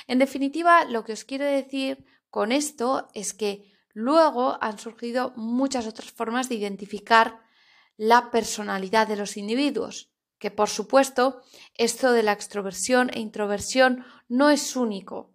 En 0.08 0.18
definitiva, 0.18 0.84
lo 0.84 1.04
que 1.04 1.14
os 1.14 1.24
quiero 1.24 1.46
decir 1.46 2.04
con 2.28 2.52
esto 2.52 3.08
es 3.14 3.32
que 3.32 3.72
luego 3.94 4.58
han 4.60 4.78
surgido 4.78 5.32
muchas 5.36 5.86
otras 5.86 6.12
formas 6.12 6.50
de 6.50 6.56
identificar 6.56 7.40
la 7.96 8.30
personalidad 8.30 9.08
de 9.08 9.16
los 9.16 9.38
individuos, 9.38 10.12
que 10.38 10.50
por 10.50 10.68
supuesto 10.68 11.40
esto 11.78 12.12
de 12.12 12.24
la 12.24 12.32
extroversión 12.32 13.08
e 13.14 13.20
introversión 13.20 14.04
no 14.28 14.50
es 14.50 14.76
único 14.76 15.32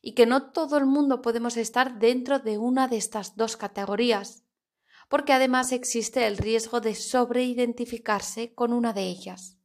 y 0.00 0.14
que 0.14 0.26
no 0.26 0.52
todo 0.52 0.78
el 0.78 0.86
mundo 0.86 1.22
podemos 1.22 1.56
estar 1.56 1.98
dentro 1.98 2.38
de 2.38 2.56
una 2.56 2.86
de 2.86 2.98
estas 2.98 3.34
dos 3.34 3.56
categorías 3.56 4.41
porque 5.12 5.34
además 5.34 5.72
existe 5.72 6.26
el 6.26 6.38
riesgo 6.38 6.80
de 6.80 6.94
sobreidentificarse 6.94 8.54
con 8.54 8.72
una 8.72 8.94
de 8.94 9.02
ellas. 9.02 9.58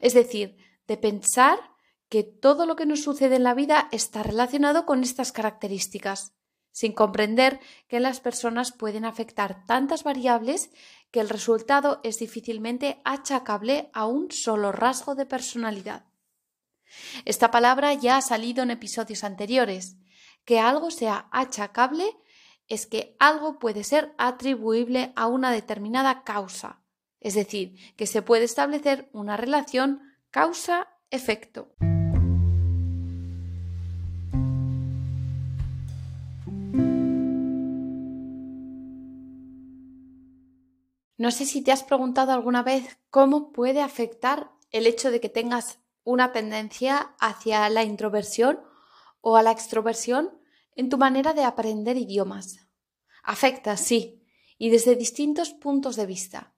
Es 0.00 0.12
decir, 0.12 0.56
de 0.88 0.96
pensar 0.96 1.60
que 2.08 2.24
todo 2.24 2.66
lo 2.66 2.74
que 2.74 2.84
nos 2.84 3.00
sucede 3.00 3.36
en 3.36 3.44
la 3.44 3.54
vida 3.54 3.88
está 3.92 4.24
relacionado 4.24 4.86
con 4.86 5.04
estas 5.04 5.30
características, 5.30 6.34
sin 6.72 6.94
comprender 6.94 7.60
que 7.86 8.00
las 8.00 8.18
personas 8.18 8.72
pueden 8.72 9.04
afectar 9.04 9.64
tantas 9.66 10.02
variables 10.02 10.72
que 11.12 11.20
el 11.20 11.28
resultado 11.28 12.00
es 12.02 12.18
difícilmente 12.18 13.00
achacable 13.04 13.88
a 13.92 14.06
un 14.06 14.32
solo 14.32 14.72
rasgo 14.72 15.14
de 15.14 15.26
personalidad. 15.26 16.06
Esta 17.24 17.52
palabra 17.52 17.94
ya 17.94 18.16
ha 18.16 18.20
salido 18.20 18.64
en 18.64 18.72
episodios 18.72 19.22
anteriores. 19.22 19.94
Que 20.44 20.58
algo 20.58 20.90
sea 20.90 21.28
achacable 21.30 22.16
es 22.68 22.86
que 22.86 23.16
algo 23.18 23.58
puede 23.58 23.84
ser 23.84 24.14
atribuible 24.18 25.12
a 25.16 25.26
una 25.26 25.50
determinada 25.50 26.24
causa, 26.24 26.82
es 27.20 27.34
decir, 27.34 27.78
que 27.96 28.06
se 28.06 28.22
puede 28.22 28.44
establecer 28.44 29.08
una 29.12 29.36
relación 29.36 30.02
causa-efecto. 30.30 31.74
No 41.16 41.30
sé 41.30 41.46
si 41.46 41.62
te 41.62 41.72
has 41.72 41.84
preguntado 41.84 42.32
alguna 42.32 42.62
vez 42.62 42.98
cómo 43.08 43.52
puede 43.52 43.80
afectar 43.80 44.50
el 44.72 44.86
hecho 44.86 45.10
de 45.10 45.20
que 45.20 45.28
tengas 45.28 45.78
una 46.02 46.32
tendencia 46.32 47.14
hacia 47.18 47.68
la 47.70 47.84
introversión 47.84 48.60
o 49.20 49.36
a 49.36 49.42
la 49.42 49.52
extroversión 49.52 50.43
en 50.76 50.88
tu 50.88 50.98
manera 50.98 51.32
de 51.32 51.44
aprender 51.44 51.96
idiomas. 51.96 52.68
Afecta, 53.22 53.76
sí, 53.76 54.22
y 54.58 54.70
desde 54.70 54.96
distintos 54.96 55.50
puntos 55.50 55.96
de 55.96 56.06
vista. 56.06 56.54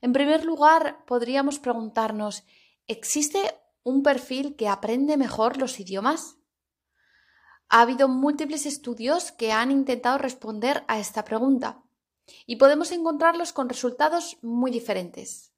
En 0.00 0.12
primer 0.12 0.44
lugar, 0.44 1.04
podríamos 1.06 1.58
preguntarnos, 1.58 2.44
¿existe 2.86 3.54
un 3.82 4.02
perfil 4.02 4.56
que 4.56 4.68
aprende 4.68 5.16
mejor 5.16 5.56
los 5.56 5.80
idiomas? 5.80 6.36
Ha 7.68 7.80
habido 7.80 8.08
múltiples 8.08 8.66
estudios 8.66 9.32
que 9.32 9.52
han 9.52 9.70
intentado 9.70 10.18
responder 10.18 10.84
a 10.88 10.98
esta 10.98 11.24
pregunta 11.24 11.82
y 12.46 12.56
podemos 12.56 12.92
encontrarlos 12.92 13.52
con 13.52 13.68
resultados 13.68 14.38
muy 14.42 14.70
diferentes. 14.70 15.53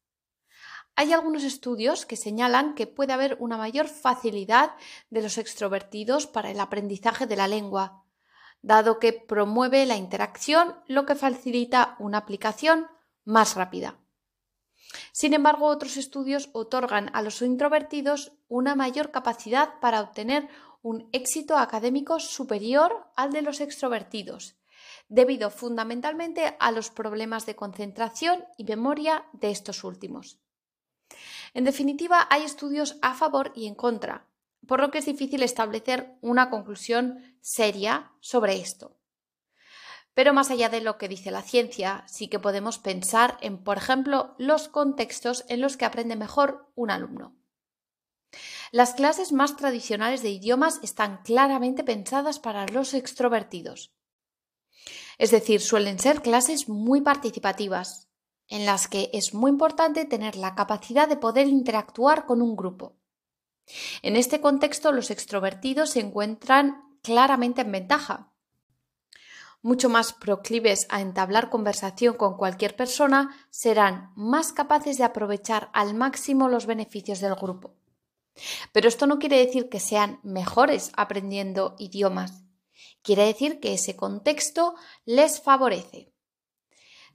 Hay 0.99 1.13
algunos 1.13 1.45
estudios 1.45 2.07
que 2.07 2.17
señalan 2.17 2.75
que 2.75 2.87
puede 2.87 3.13
haber 3.13 3.37
una 3.39 3.59
mayor 3.59 3.87
facilidad 3.87 4.75
de 5.11 5.21
los 5.21 5.37
extrovertidos 5.37 6.27
para 6.27 6.51
el 6.51 6.59
aprendizaje 6.59 7.27
de 7.27 7.37
la 7.37 7.49
lengua, 7.49 8.03
dado 8.63 8.99
que 8.99 9.13
promueve 9.13 9.85
la 9.85 9.97
interacción, 9.97 10.75
lo 10.87 11.05
que 11.05 11.15
facilita 11.15 11.97
una 11.99 12.17
aplicación 12.17 12.87
más 13.27 13.57
rápida. 13.57 13.99
Sin 15.13 15.35
embargo, 15.35 15.67
otros 15.67 15.99
estudios 15.99 16.49
otorgan 16.55 17.11
a 17.13 17.21
los 17.21 17.43
introvertidos 17.43 18.33
una 18.49 18.75
mayor 18.75 19.11
capacidad 19.11 19.79
para 19.81 20.01
obtener 20.01 20.49
un 20.81 21.11
éxito 21.13 21.59
académico 21.59 22.21
superior 22.21 23.11
al 23.17 23.33
de 23.33 23.43
los 23.43 23.61
extrovertidos, 23.61 24.57
debido 25.09 25.51
fundamentalmente 25.51 26.57
a 26.59 26.73
los 26.73 26.89
problemas 26.89 27.45
de 27.45 27.55
concentración 27.55 28.47
y 28.57 28.65
memoria 28.65 29.27
de 29.35 29.51
estos 29.51 29.85
últimos. 29.85 30.41
En 31.55 31.65
definitiva, 31.65 32.27
hay 32.31 32.43
estudios 32.43 32.99
a 33.03 33.15
favor 33.15 33.53
y 33.55 33.67
en 33.67 33.75
contra, 33.75 34.27
por 34.67 34.81
lo 34.81 34.91
que 34.91 34.99
es 34.99 35.07
difícil 35.07 35.43
establecer 35.43 36.17
una 36.21 36.51
conclusión 36.51 37.39
seria 37.41 38.13
sobre 38.21 38.57
esto. 38.57 38.97
Pero 40.15 40.33
más 40.33 40.51
allá 40.51 40.69
de 40.69 40.81
lo 40.81 40.97
que 40.97 41.09
dice 41.09 41.31
la 41.31 41.43
ciencia, 41.43 42.05
sí 42.07 42.29
que 42.29 42.39
podemos 42.39 42.79
pensar 42.79 43.37
en, 43.43 43.63
por 43.63 43.77
ejemplo, 43.77 44.35
los 44.39 44.69
contextos 44.69 45.45
en 45.49 45.61
los 45.61 45.77
que 45.77 45.85
aprende 45.85 46.17
mejor 46.17 46.73
un 46.75 46.91
alumno. 46.91 47.37
Las 48.73 48.95
clases 48.95 49.33
más 49.33 49.57
tradicionales 49.57 50.23
de 50.23 50.31
idiomas 50.31 50.81
están 50.83 51.23
claramente 51.23 51.85
pensadas 51.85 52.39
para 52.39 52.67
los 52.67 52.95
extrovertidos. 52.95 53.93
Es 55.19 55.31
decir, 55.31 55.61
suelen 55.61 55.99
ser 55.99 56.23
clases 56.23 56.69
muy 56.69 57.01
participativas, 57.01 58.06
en 58.49 58.67
las 58.67 58.89
que 58.89 59.11
es 59.13 59.35
muy 59.35 59.51
importante 59.51 60.05
tener 60.05 60.37
la 60.37 60.55
capacidad 60.55 61.09
de 61.09 61.17
poder 61.17 61.49
interactuar 61.49 62.27
con 62.27 62.43
un 62.43 62.57
grupo. 62.57 62.97
En 64.03 64.17
este 64.17 64.41
contexto, 64.41 64.93
los 64.93 65.11
extrovertidos 65.11 65.91
se 65.91 66.01
encuentran 66.01 66.99
claramente 67.03 67.63
en 67.63 67.73
ventaja. 67.73 68.33
Mucho 69.63 69.89
más 69.89 70.13
proclives 70.13 70.87
a 70.91 71.01
entablar 71.01 71.51
conversación 71.51 72.15
con 72.15 72.37
cualquier 72.37 72.77
persona, 72.77 73.37
serán 73.51 74.13
más 74.15 74.53
capaces 74.53 74.99
de 74.99 75.05
aprovechar 75.05 75.71
al 75.73 75.95
máximo 75.95 76.49
los 76.49 76.67
beneficios 76.67 77.21
del 77.21 77.35
grupo. 77.35 77.75
Pero 78.73 78.89
esto 78.89 79.07
no 79.07 79.19
quiere 79.19 79.45
decir 79.45 79.69
que 79.69 79.81
sean 79.81 80.21
mejores 80.23 80.93
aprendiendo 80.97 81.75
idiomas. 81.79 82.45
Quiere 83.03 83.25
decir 83.25 83.61
que 83.61 83.75
ese 83.75 83.97
contexto 83.97 84.75
les 85.05 85.41
favorece. 85.41 86.13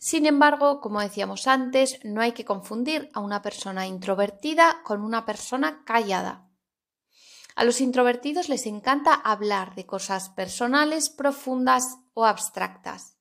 Sin 0.03 0.25
embargo, 0.25 0.81
como 0.81 0.99
decíamos 0.99 1.45
antes, 1.45 1.99
no 2.03 2.21
hay 2.21 2.31
que 2.31 2.43
confundir 2.43 3.11
a 3.13 3.19
una 3.19 3.43
persona 3.43 3.85
introvertida 3.85 4.81
con 4.83 5.03
una 5.03 5.27
persona 5.27 5.83
callada. 5.85 6.49
A 7.55 7.63
los 7.65 7.81
introvertidos 7.81 8.49
les 8.49 8.65
encanta 8.65 9.13
hablar 9.13 9.75
de 9.75 9.85
cosas 9.85 10.29
personales, 10.29 11.11
profundas 11.11 11.83
o 12.15 12.25
abstractas. 12.25 13.19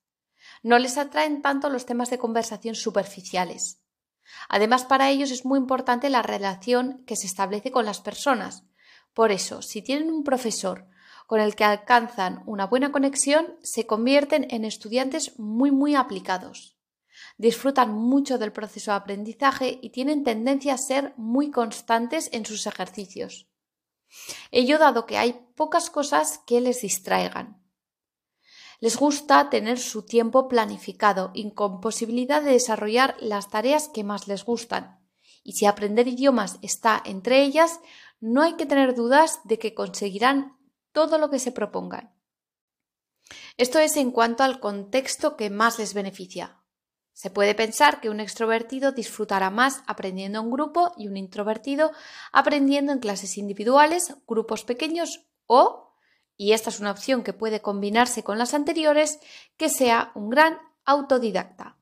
No 0.63 0.79
les 0.79 0.97
atraen 0.97 1.43
tanto 1.43 1.69
los 1.69 1.85
temas 1.85 2.09
de 2.09 2.17
conversación 2.17 2.73
superficiales. 2.73 3.83
Además, 4.49 4.83
para 4.83 5.11
ellos 5.11 5.29
es 5.29 5.45
muy 5.45 5.59
importante 5.59 6.09
la 6.09 6.23
relación 6.23 7.03
que 7.05 7.15
se 7.15 7.27
establece 7.27 7.69
con 7.69 7.85
las 7.85 8.01
personas. 8.01 8.63
Por 9.13 9.31
eso, 9.31 9.61
si 9.61 9.83
tienen 9.83 10.09
un 10.09 10.23
profesor 10.23 10.87
con 11.31 11.39
el 11.39 11.55
que 11.55 11.63
alcanzan 11.63 12.43
una 12.45 12.67
buena 12.67 12.91
conexión, 12.91 13.55
se 13.63 13.87
convierten 13.87 14.47
en 14.49 14.65
estudiantes 14.65 15.39
muy 15.39 15.71
muy 15.71 15.95
aplicados. 15.95 16.77
Disfrutan 17.37 17.93
mucho 17.93 18.37
del 18.37 18.51
proceso 18.51 18.91
de 18.91 18.97
aprendizaje 18.97 19.79
y 19.81 19.91
tienen 19.91 20.25
tendencia 20.25 20.73
a 20.73 20.77
ser 20.77 21.13
muy 21.15 21.49
constantes 21.49 22.27
en 22.33 22.45
sus 22.45 22.67
ejercicios. 22.67 23.47
Ello 24.51 24.77
dado 24.77 25.05
que 25.05 25.17
hay 25.17 25.39
pocas 25.55 25.89
cosas 25.89 26.41
que 26.45 26.59
les 26.59 26.81
distraigan. 26.81 27.63
Les 28.81 28.97
gusta 28.97 29.49
tener 29.49 29.79
su 29.79 30.03
tiempo 30.03 30.49
planificado 30.49 31.31
y 31.33 31.49
con 31.53 31.79
posibilidad 31.79 32.41
de 32.41 32.51
desarrollar 32.51 33.15
las 33.21 33.49
tareas 33.49 33.87
que 33.87 34.03
más 34.03 34.27
les 34.27 34.43
gustan. 34.43 34.99
Y 35.45 35.53
si 35.53 35.65
aprender 35.65 36.09
idiomas 36.09 36.59
está 36.61 37.01
entre 37.05 37.41
ellas, 37.41 37.79
no 38.19 38.41
hay 38.41 38.55
que 38.55 38.65
tener 38.65 38.95
dudas 38.95 39.39
de 39.45 39.59
que 39.59 39.73
conseguirán 39.73 40.57
todo 40.91 41.17
lo 41.17 41.29
que 41.29 41.39
se 41.39 41.51
propongan. 41.51 42.13
Esto 43.57 43.79
es 43.79 43.97
en 43.97 44.11
cuanto 44.11 44.43
al 44.43 44.59
contexto 44.59 45.37
que 45.37 45.49
más 45.49 45.79
les 45.79 45.93
beneficia. 45.93 46.61
Se 47.13 47.29
puede 47.29 47.53
pensar 47.53 48.01
que 48.01 48.09
un 48.09 48.19
extrovertido 48.19 48.91
disfrutará 48.91 49.49
más 49.49 49.83
aprendiendo 49.85 50.39
en 50.39 50.49
grupo 50.49 50.93
y 50.97 51.07
un 51.07 51.17
introvertido 51.17 51.91
aprendiendo 52.31 52.91
en 52.91 52.99
clases 52.99 53.37
individuales, 53.37 54.15
grupos 54.27 54.63
pequeños 54.63 55.27
o, 55.45 55.93
y 56.35 56.53
esta 56.53 56.69
es 56.69 56.79
una 56.79 56.91
opción 56.91 57.23
que 57.23 57.33
puede 57.33 57.61
combinarse 57.61 58.23
con 58.23 58.37
las 58.37 58.53
anteriores, 58.53 59.19
que 59.57 59.69
sea 59.69 60.11
un 60.15 60.29
gran 60.29 60.57
autodidacta. 60.85 61.77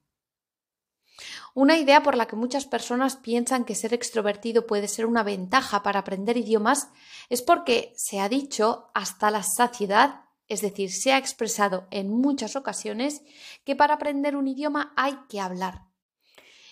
Una 1.54 1.78
idea 1.78 2.04
por 2.04 2.16
la 2.16 2.28
que 2.28 2.36
muchas 2.36 2.66
personas 2.66 3.16
piensan 3.16 3.66
que 3.66 3.76
ser 3.76 3.94
extrovertido 3.94 4.68
puede 4.68 4.88
ser 4.88 5.06
una 5.06 5.24
ventaja 5.24 5.84
para 5.84 6.00
aprender 6.00 6.38
idiomas 6.38 6.90
es 7.30 7.42
porque 7.42 7.94
se 7.96 8.20
ha 8.20 8.30
dicho 8.30 8.90
hasta 8.94 9.32
la 9.32 9.44
saciedad, 9.44 10.22
es 10.48 10.62
decir, 10.62 10.92
se 10.92 11.12
ha 11.12 11.18
expresado 11.18 11.88
en 11.92 12.10
muchas 12.10 12.56
ocasiones 12.56 13.22
que 13.66 13.76
para 13.76 13.96
aprender 13.96 14.36
un 14.36 14.48
idioma 14.48 14.94
hay 14.96 15.18
que 15.28 15.40
hablar. 15.40 15.86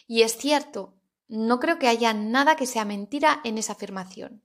Y 0.07 0.21
es 0.21 0.37
cierto, 0.37 0.93
no 1.27 1.59
creo 1.59 1.79
que 1.79 1.87
haya 1.87 2.13
nada 2.13 2.55
que 2.55 2.65
sea 2.65 2.85
mentira 2.85 3.41
en 3.43 3.57
esa 3.57 3.73
afirmación. 3.73 4.41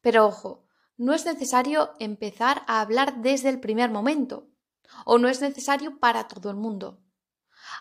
Pero 0.00 0.26
ojo, 0.26 0.64
no 0.96 1.14
es 1.14 1.26
necesario 1.26 1.90
empezar 1.98 2.62
a 2.66 2.80
hablar 2.80 3.20
desde 3.22 3.48
el 3.48 3.60
primer 3.60 3.90
momento, 3.90 4.48
o 5.04 5.18
no 5.18 5.28
es 5.28 5.40
necesario 5.40 5.98
para 5.98 6.26
todo 6.28 6.50
el 6.50 6.56
mundo. 6.56 7.00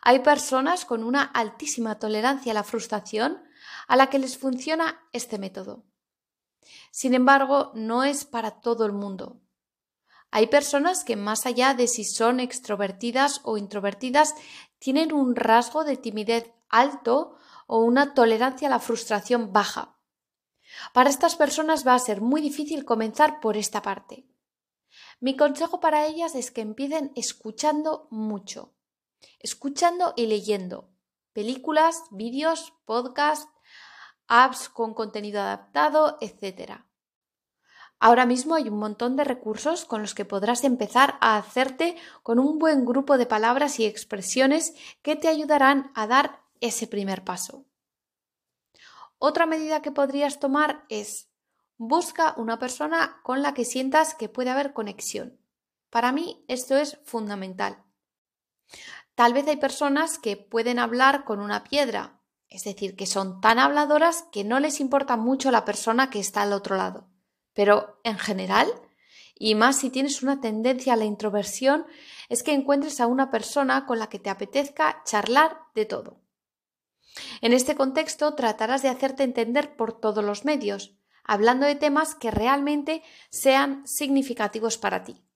Hay 0.07 0.19
personas 0.19 0.85
con 0.85 1.03
una 1.03 1.21
altísima 1.21 1.99
tolerancia 1.99 2.53
a 2.53 2.55
la 2.55 2.63
frustración 2.63 3.43
a 3.89 3.97
la 3.97 4.09
que 4.09 4.19
les 4.19 4.37
funciona 4.37 5.05
este 5.11 5.37
método. 5.37 5.83
Sin 6.91 7.13
embargo, 7.13 7.73
no 7.75 8.05
es 8.05 8.23
para 8.23 8.61
todo 8.61 8.85
el 8.85 8.93
mundo. 8.93 9.41
Hay 10.31 10.47
personas 10.47 11.03
que 11.03 11.17
más 11.17 11.45
allá 11.45 11.73
de 11.73 11.89
si 11.89 12.05
son 12.05 12.39
extrovertidas 12.39 13.41
o 13.43 13.57
introvertidas, 13.57 14.33
tienen 14.79 15.11
un 15.11 15.35
rasgo 15.35 15.83
de 15.83 15.97
timidez 15.97 16.53
alto 16.69 17.35
o 17.67 17.79
una 17.79 18.13
tolerancia 18.13 18.69
a 18.69 18.71
la 18.71 18.79
frustración 18.79 19.51
baja. 19.51 19.99
Para 20.93 21.09
estas 21.09 21.35
personas 21.35 21.85
va 21.85 21.95
a 21.95 21.99
ser 21.99 22.21
muy 22.21 22.39
difícil 22.39 22.85
comenzar 22.85 23.41
por 23.41 23.57
esta 23.57 23.81
parte. 23.81 24.25
Mi 25.19 25.35
consejo 25.35 25.81
para 25.81 26.05
ellas 26.05 26.33
es 26.33 26.49
que 26.49 26.61
empiecen 26.61 27.11
escuchando 27.13 28.07
mucho 28.09 28.76
escuchando 29.39 30.13
y 30.15 30.27
leyendo 30.27 30.89
películas, 31.33 32.03
vídeos, 32.09 32.73
podcasts, 32.85 33.47
apps 34.27 34.69
con 34.69 34.93
contenido 34.93 35.39
adaptado, 35.39 36.17
etc. 36.19 36.81
Ahora 37.99 38.25
mismo 38.25 38.55
hay 38.55 38.69
un 38.69 38.77
montón 38.77 39.15
de 39.15 39.23
recursos 39.23 39.85
con 39.85 40.01
los 40.01 40.15
que 40.15 40.25
podrás 40.25 40.63
empezar 40.63 41.17
a 41.21 41.37
hacerte 41.37 41.95
con 42.23 42.39
un 42.39 42.59
buen 42.59 42.85
grupo 42.85 43.17
de 43.17 43.25
palabras 43.25 43.79
y 43.79 43.85
expresiones 43.85 44.73
que 45.01 45.15
te 45.15 45.27
ayudarán 45.27 45.91
a 45.95 46.07
dar 46.07 46.41
ese 46.59 46.87
primer 46.87 47.23
paso. 47.23 47.65
Otra 49.19 49.45
medida 49.45 49.81
que 49.81 49.91
podrías 49.91 50.39
tomar 50.39 50.85
es 50.89 51.29
busca 51.77 52.33
una 52.37 52.59
persona 52.59 53.19
con 53.23 53.41
la 53.41 53.53
que 53.53 53.65
sientas 53.65 54.15
que 54.15 54.29
puede 54.29 54.49
haber 54.49 54.73
conexión. 54.73 55.39
Para 55.89 56.11
mí 56.11 56.43
esto 56.47 56.75
es 56.75 56.99
fundamental. 57.03 57.83
Tal 59.17 59.33
vez 59.33 59.47
hay 59.47 59.55
personas 59.57 60.19
que 60.19 60.37
pueden 60.37 60.77
hablar 60.77 61.25
con 61.25 61.39
una 61.39 61.63
piedra, 61.63 62.21
es 62.49 62.65
decir, 62.65 62.95
que 62.95 63.07
son 63.07 63.41
tan 63.41 63.57
habladoras 63.57 64.25
que 64.31 64.43
no 64.43 64.59
les 64.59 64.79
importa 64.79 65.17
mucho 65.17 65.49
la 65.49 65.65
persona 65.65 66.11
que 66.11 66.19
está 66.19 66.43
al 66.43 66.53
otro 66.53 66.77
lado. 66.77 67.09
Pero 67.55 67.99
en 68.03 68.19
general, 68.19 68.67
y 69.33 69.55
más 69.55 69.79
si 69.79 69.89
tienes 69.89 70.21
una 70.21 70.39
tendencia 70.39 70.93
a 70.93 70.97
la 70.97 71.05
introversión, 71.05 71.87
es 72.29 72.43
que 72.43 72.53
encuentres 72.53 73.01
a 73.01 73.07
una 73.07 73.31
persona 73.31 73.87
con 73.87 73.97
la 73.97 74.07
que 74.07 74.19
te 74.19 74.29
apetezca 74.29 75.01
charlar 75.03 75.61
de 75.73 75.85
todo. 75.85 76.21
En 77.41 77.53
este 77.53 77.73
contexto 77.73 78.35
tratarás 78.35 78.83
de 78.83 78.89
hacerte 78.89 79.23
entender 79.23 79.75
por 79.75 79.99
todos 79.99 80.23
los 80.23 80.45
medios, 80.45 80.95
hablando 81.23 81.65
de 81.65 81.73
temas 81.73 82.13
que 82.13 82.29
realmente 82.29 83.01
sean 83.31 83.81
significativos 83.87 84.77
para 84.77 85.03
ti. 85.03 85.26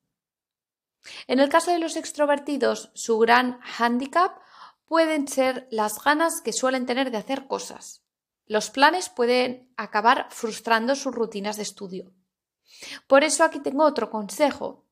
En 1.28 1.40
el 1.40 1.50
caso 1.50 1.72
de 1.72 1.80
los 1.80 1.96
extrovertidos, 1.96 2.92
su 2.94 3.18
gran 3.20 3.60
hándicap 3.62 4.40
pueden 4.86 5.28
ser 5.28 5.68
las 5.72 6.04
ganas 6.04 6.42
que 6.42 6.54
suelen 6.54 6.86
tener 6.86 7.12
de 7.12 7.18
hacer 7.18 7.48
cosas. 7.48 8.04
Los 8.46 8.70
planes 8.70 9.10
pueden 9.10 9.72
acabar 9.78 10.28
frustrando 10.30 10.96
sus 10.96 11.16
rutinas 11.16 11.58
de 11.58 11.64
estudio. 11.64 12.12
Por 13.08 13.24
eso 13.24 13.44
aquí 13.44 13.60
tengo 13.60 13.86
otro 13.86 14.10
consejo. 14.10 14.86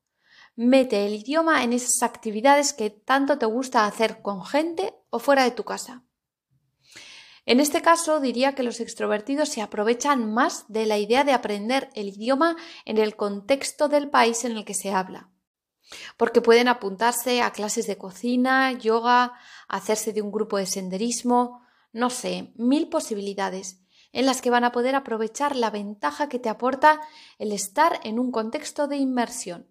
Mete 0.56 1.06
el 1.06 1.14
idioma 1.14 1.62
en 1.62 1.72
esas 1.72 2.02
actividades 2.02 2.72
que 2.72 2.90
tanto 2.90 3.38
te 3.38 3.46
gusta 3.46 3.86
hacer 3.86 4.22
con 4.22 4.44
gente 4.44 4.94
o 5.10 5.18
fuera 5.18 5.44
de 5.44 5.50
tu 5.50 5.64
casa. 5.64 6.04
En 7.46 7.60
este 7.60 7.82
caso 7.82 8.20
diría 8.20 8.54
que 8.54 8.62
los 8.62 8.80
extrovertidos 8.80 9.48
se 9.48 9.62
aprovechan 9.62 10.32
más 10.32 10.66
de 10.68 10.86
la 10.86 10.98
idea 10.98 11.24
de 11.24 11.32
aprender 11.32 11.90
el 11.94 12.08
idioma 12.08 12.56
en 12.84 12.98
el 12.98 13.16
contexto 13.16 13.88
del 13.88 14.08
país 14.10 14.44
en 14.44 14.56
el 14.56 14.64
que 14.64 14.74
se 14.74 14.92
habla, 14.92 15.30
porque 16.16 16.40
pueden 16.40 16.68
apuntarse 16.68 17.42
a 17.42 17.52
clases 17.52 17.86
de 17.86 17.98
cocina, 17.98 18.72
yoga, 18.72 19.34
hacerse 19.68 20.12
de 20.12 20.22
un 20.22 20.32
grupo 20.32 20.56
de 20.56 20.66
senderismo, 20.66 21.62
no 21.92 22.10
sé, 22.10 22.52
mil 22.56 22.88
posibilidades 22.88 23.80
en 24.12 24.26
las 24.26 24.42
que 24.42 24.50
van 24.50 24.64
a 24.64 24.72
poder 24.72 24.94
aprovechar 24.94 25.54
la 25.56 25.70
ventaja 25.70 26.28
que 26.28 26.38
te 26.38 26.48
aporta 26.48 27.00
el 27.38 27.52
estar 27.52 28.00
en 28.02 28.18
un 28.18 28.32
contexto 28.32 28.88
de 28.88 28.96
inmersión. 28.96 29.66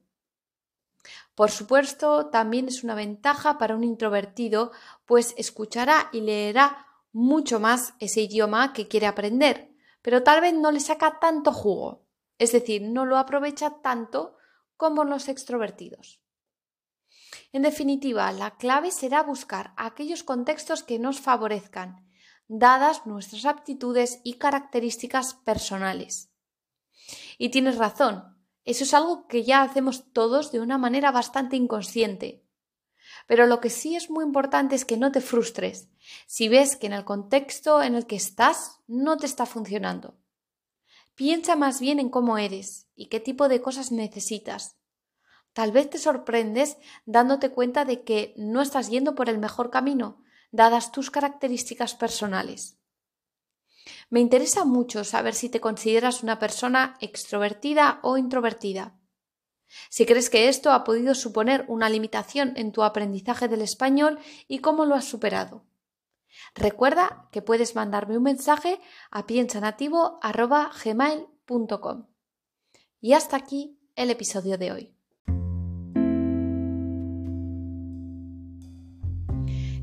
Por 1.35 1.51
supuesto, 1.51 2.27
también 2.27 2.67
es 2.67 2.83
una 2.83 2.95
ventaja 2.95 3.57
para 3.57 3.75
un 3.75 3.83
introvertido, 3.83 4.71
pues 5.05 5.33
escuchará 5.37 6.09
y 6.11 6.21
leerá 6.21 6.85
mucho 7.11 7.59
más 7.59 7.93
ese 7.99 8.21
idioma 8.21 8.73
que 8.73 8.87
quiere 8.87 9.07
aprender, 9.07 9.71
pero 10.01 10.23
tal 10.23 10.41
vez 10.41 10.53
no 10.53 10.71
le 10.71 10.79
saca 10.79 11.19
tanto 11.19 11.51
jugo, 11.51 12.05
es 12.37 12.51
decir, 12.51 12.81
no 12.81 13.05
lo 13.05 13.17
aprovecha 13.17 13.81
tanto 13.81 14.35
como 14.79 15.03
los 15.03 15.27
extrovertidos. 15.27 16.21
En 17.51 17.63
definitiva, 17.63 18.31
la 18.31 18.55
clave 18.55 18.91
será 18.91 19.23
buscar 19.23 19.73
aquellos 19.75 20.23
contextos 20.23 20.83
que 20.83 20.99
nos 20.99 21.19
favorezcan, 21.19 22.07
dadas 22.47 23.05
nuestras 23.05 23.43
aptitudes 23.43 24.21
y 24.23 24.35
características 24.35 25.33
personales. 25.33 26.31
Y 27.37 27.49
tienes 27.49 27.77
razón, 27.77 28.37
eso 28.63 28.85
es 28.85 28.93
algo 28.93 29.27
que 29.27 29.43
ya 29.43 29.63
hacemos 29.63 30.13
todos 30.13 30.49
de 30.53 30.61
una 30.61 30.77
manera 30.77 31.11
bastante 31.11 31.57
inconsciente. 31.57 32.45
Pero 33.27 33.47
lo 33.47 33.59
que 33.59 33.69
sí 33.69 33.97
es 33.97 34.09
muy 34.09 34.23
importante 34.23 34.75
es 34.75 34.85
que 34.85 34.95
no 34.95 35.11
te 35.11 35.19
frustres 35.19 35.89
si 36.25 36.47
ves 36.47 36.77
que 36.77 36.87
en 36.87 36.93
el 36.93 37.03
contexto 37.03 37.83
en 37.83 37.95
el 37.95 38.07
que 38.07 38.15
estás 38.15 38.79
no 38.87 39.17
te 39.17 39.25
está 39.25 39.45
funcionando. 39.45 40.15
Piensa 41.19 41.57
más 41.57 41.81
bien 41.81 41.99
en 41.99 42.07
cómo 42.07 42.37
eres 42.37 42.87
y 42.95 43.07
qué 43.07 43.19
tipo 43.19 43.49
de 43.49 43.61
cosas 43.61 43.91
necesitas. 43.91 44.77
Tal 45.51 45.73
vez 45.73 45.89
te 45.89 45.97
sorprendes 45.97 46.77
dándote 47.05 47.49
cuenta 47.49 47.83
de 47.83 48.05
que 48.05 48.33
no 48.37 48.61
estás 48.61 48.89
yendo 48.89 49.15
por 49.15 49.27
el 49.27 49.37
mejor 49.37 49.69
camino, 49.69 50.23
dadas 50.53 50.93
tus 50.93 51.11
características 51.11 51.93
personales. 51.93 52.79
Me 54.09 54.21
interesa 54.21 54.63
mucho 54.63 55.03
saber 55.03 55.35
si 55.35 55.49
te 55.49 55.59
consideras 55.59 56.23
una 56.23 56.39
persona 56.39 56.95
extrovertida 57.01 57.99
o 58.01 58.17
introvertida. 58.17 58.97
Si 59.89 60.05
crees 60.05 60.29
que 60.29 60.47
esto 60.47 60.71
ha 60.71 60.85
podido 60.85 61.13
suponer 61.15 61.65
una 61.67 61.89
limitación 61.89 62.53
en 62.55 62.71
tu 62.71 62.81
aprendizaje 62.81 63.49
del 63.49 63.61
español 63.61 64.19
y 64.47 64.59
cómo 64.59 64.85
lo 64.85 64.95
has 64.95 65.03
superado. 65.03 65.68
Recuerda 66.55 67.27
que 67.31 67.41
puedes 67.41 67.75
mandarme 67.75 68.17
un 68.17 68.23
mensaje 68.23 68.79
a 69.11 69.25
piensanativo.gmail.com. 69.25 72.05
Y 73.01 73.13
hasta 73.13 73.37
aquí 73.37 73.79
el 73.95 74.11
episodio 74.11 74.57
de 74.57 74.71
hoy. 74.71 74.95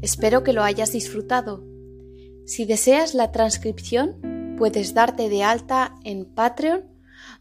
Espero 0.03 0.43
que 0.43 0.53
lo 0.53 0.63
hayas 0.63 0.93
disfrutado. 0.93 1.65
Si 2.45 2.65
deseas 2.65 3.15
la 3.15 3.33
transcripción, 3.33 4.55
puedes 4.57 4.95
darte 4.95 5.29
de 5.29 5.43
alta 5.43 5.97
en 6.05 6.27
Patreon, 6.27 6.85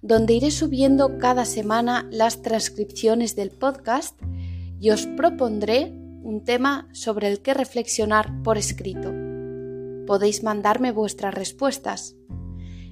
donde 0.01 0.33
iré 0.33 0.51
subiendo 0.51 1.17
cada 1.17 1.45
semana 1.45 2.07
las 2.11 2.41
transcripciones 2.41 3.35
del 3.35 3.51
podcast 3.51 4.19
y 4.79 4.89
os 4.89 5.05
propondré 5.05 5.93
un 6.25 6.43
tema 6.43 6.89
sobre 6.91 7.29
el 7.29 7.41
que 7.41 7.53
reflexionar 7.53 8.41
por 8.41 8.57
escrito. 8.57 9.13
Podéis 10.07 10.43
mandarme 10.43 10.91
vuestras 10.91 11.33
respuestas. 11.33 12.15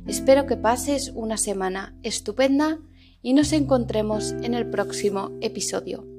Espero 0.05 0.45
que 0.45 0.55
pases 0.55 1.11
una 1.15 1.37
semana 1.37 1.97
estupenda 2.03 2.79
y 3.23 3.33
nos 3.33 3.51
encontremos 3.51 4.33
en 4.43 4.53
el 4.53 4.69
próximo 4.69 5.31
episodio. 5.41 6.12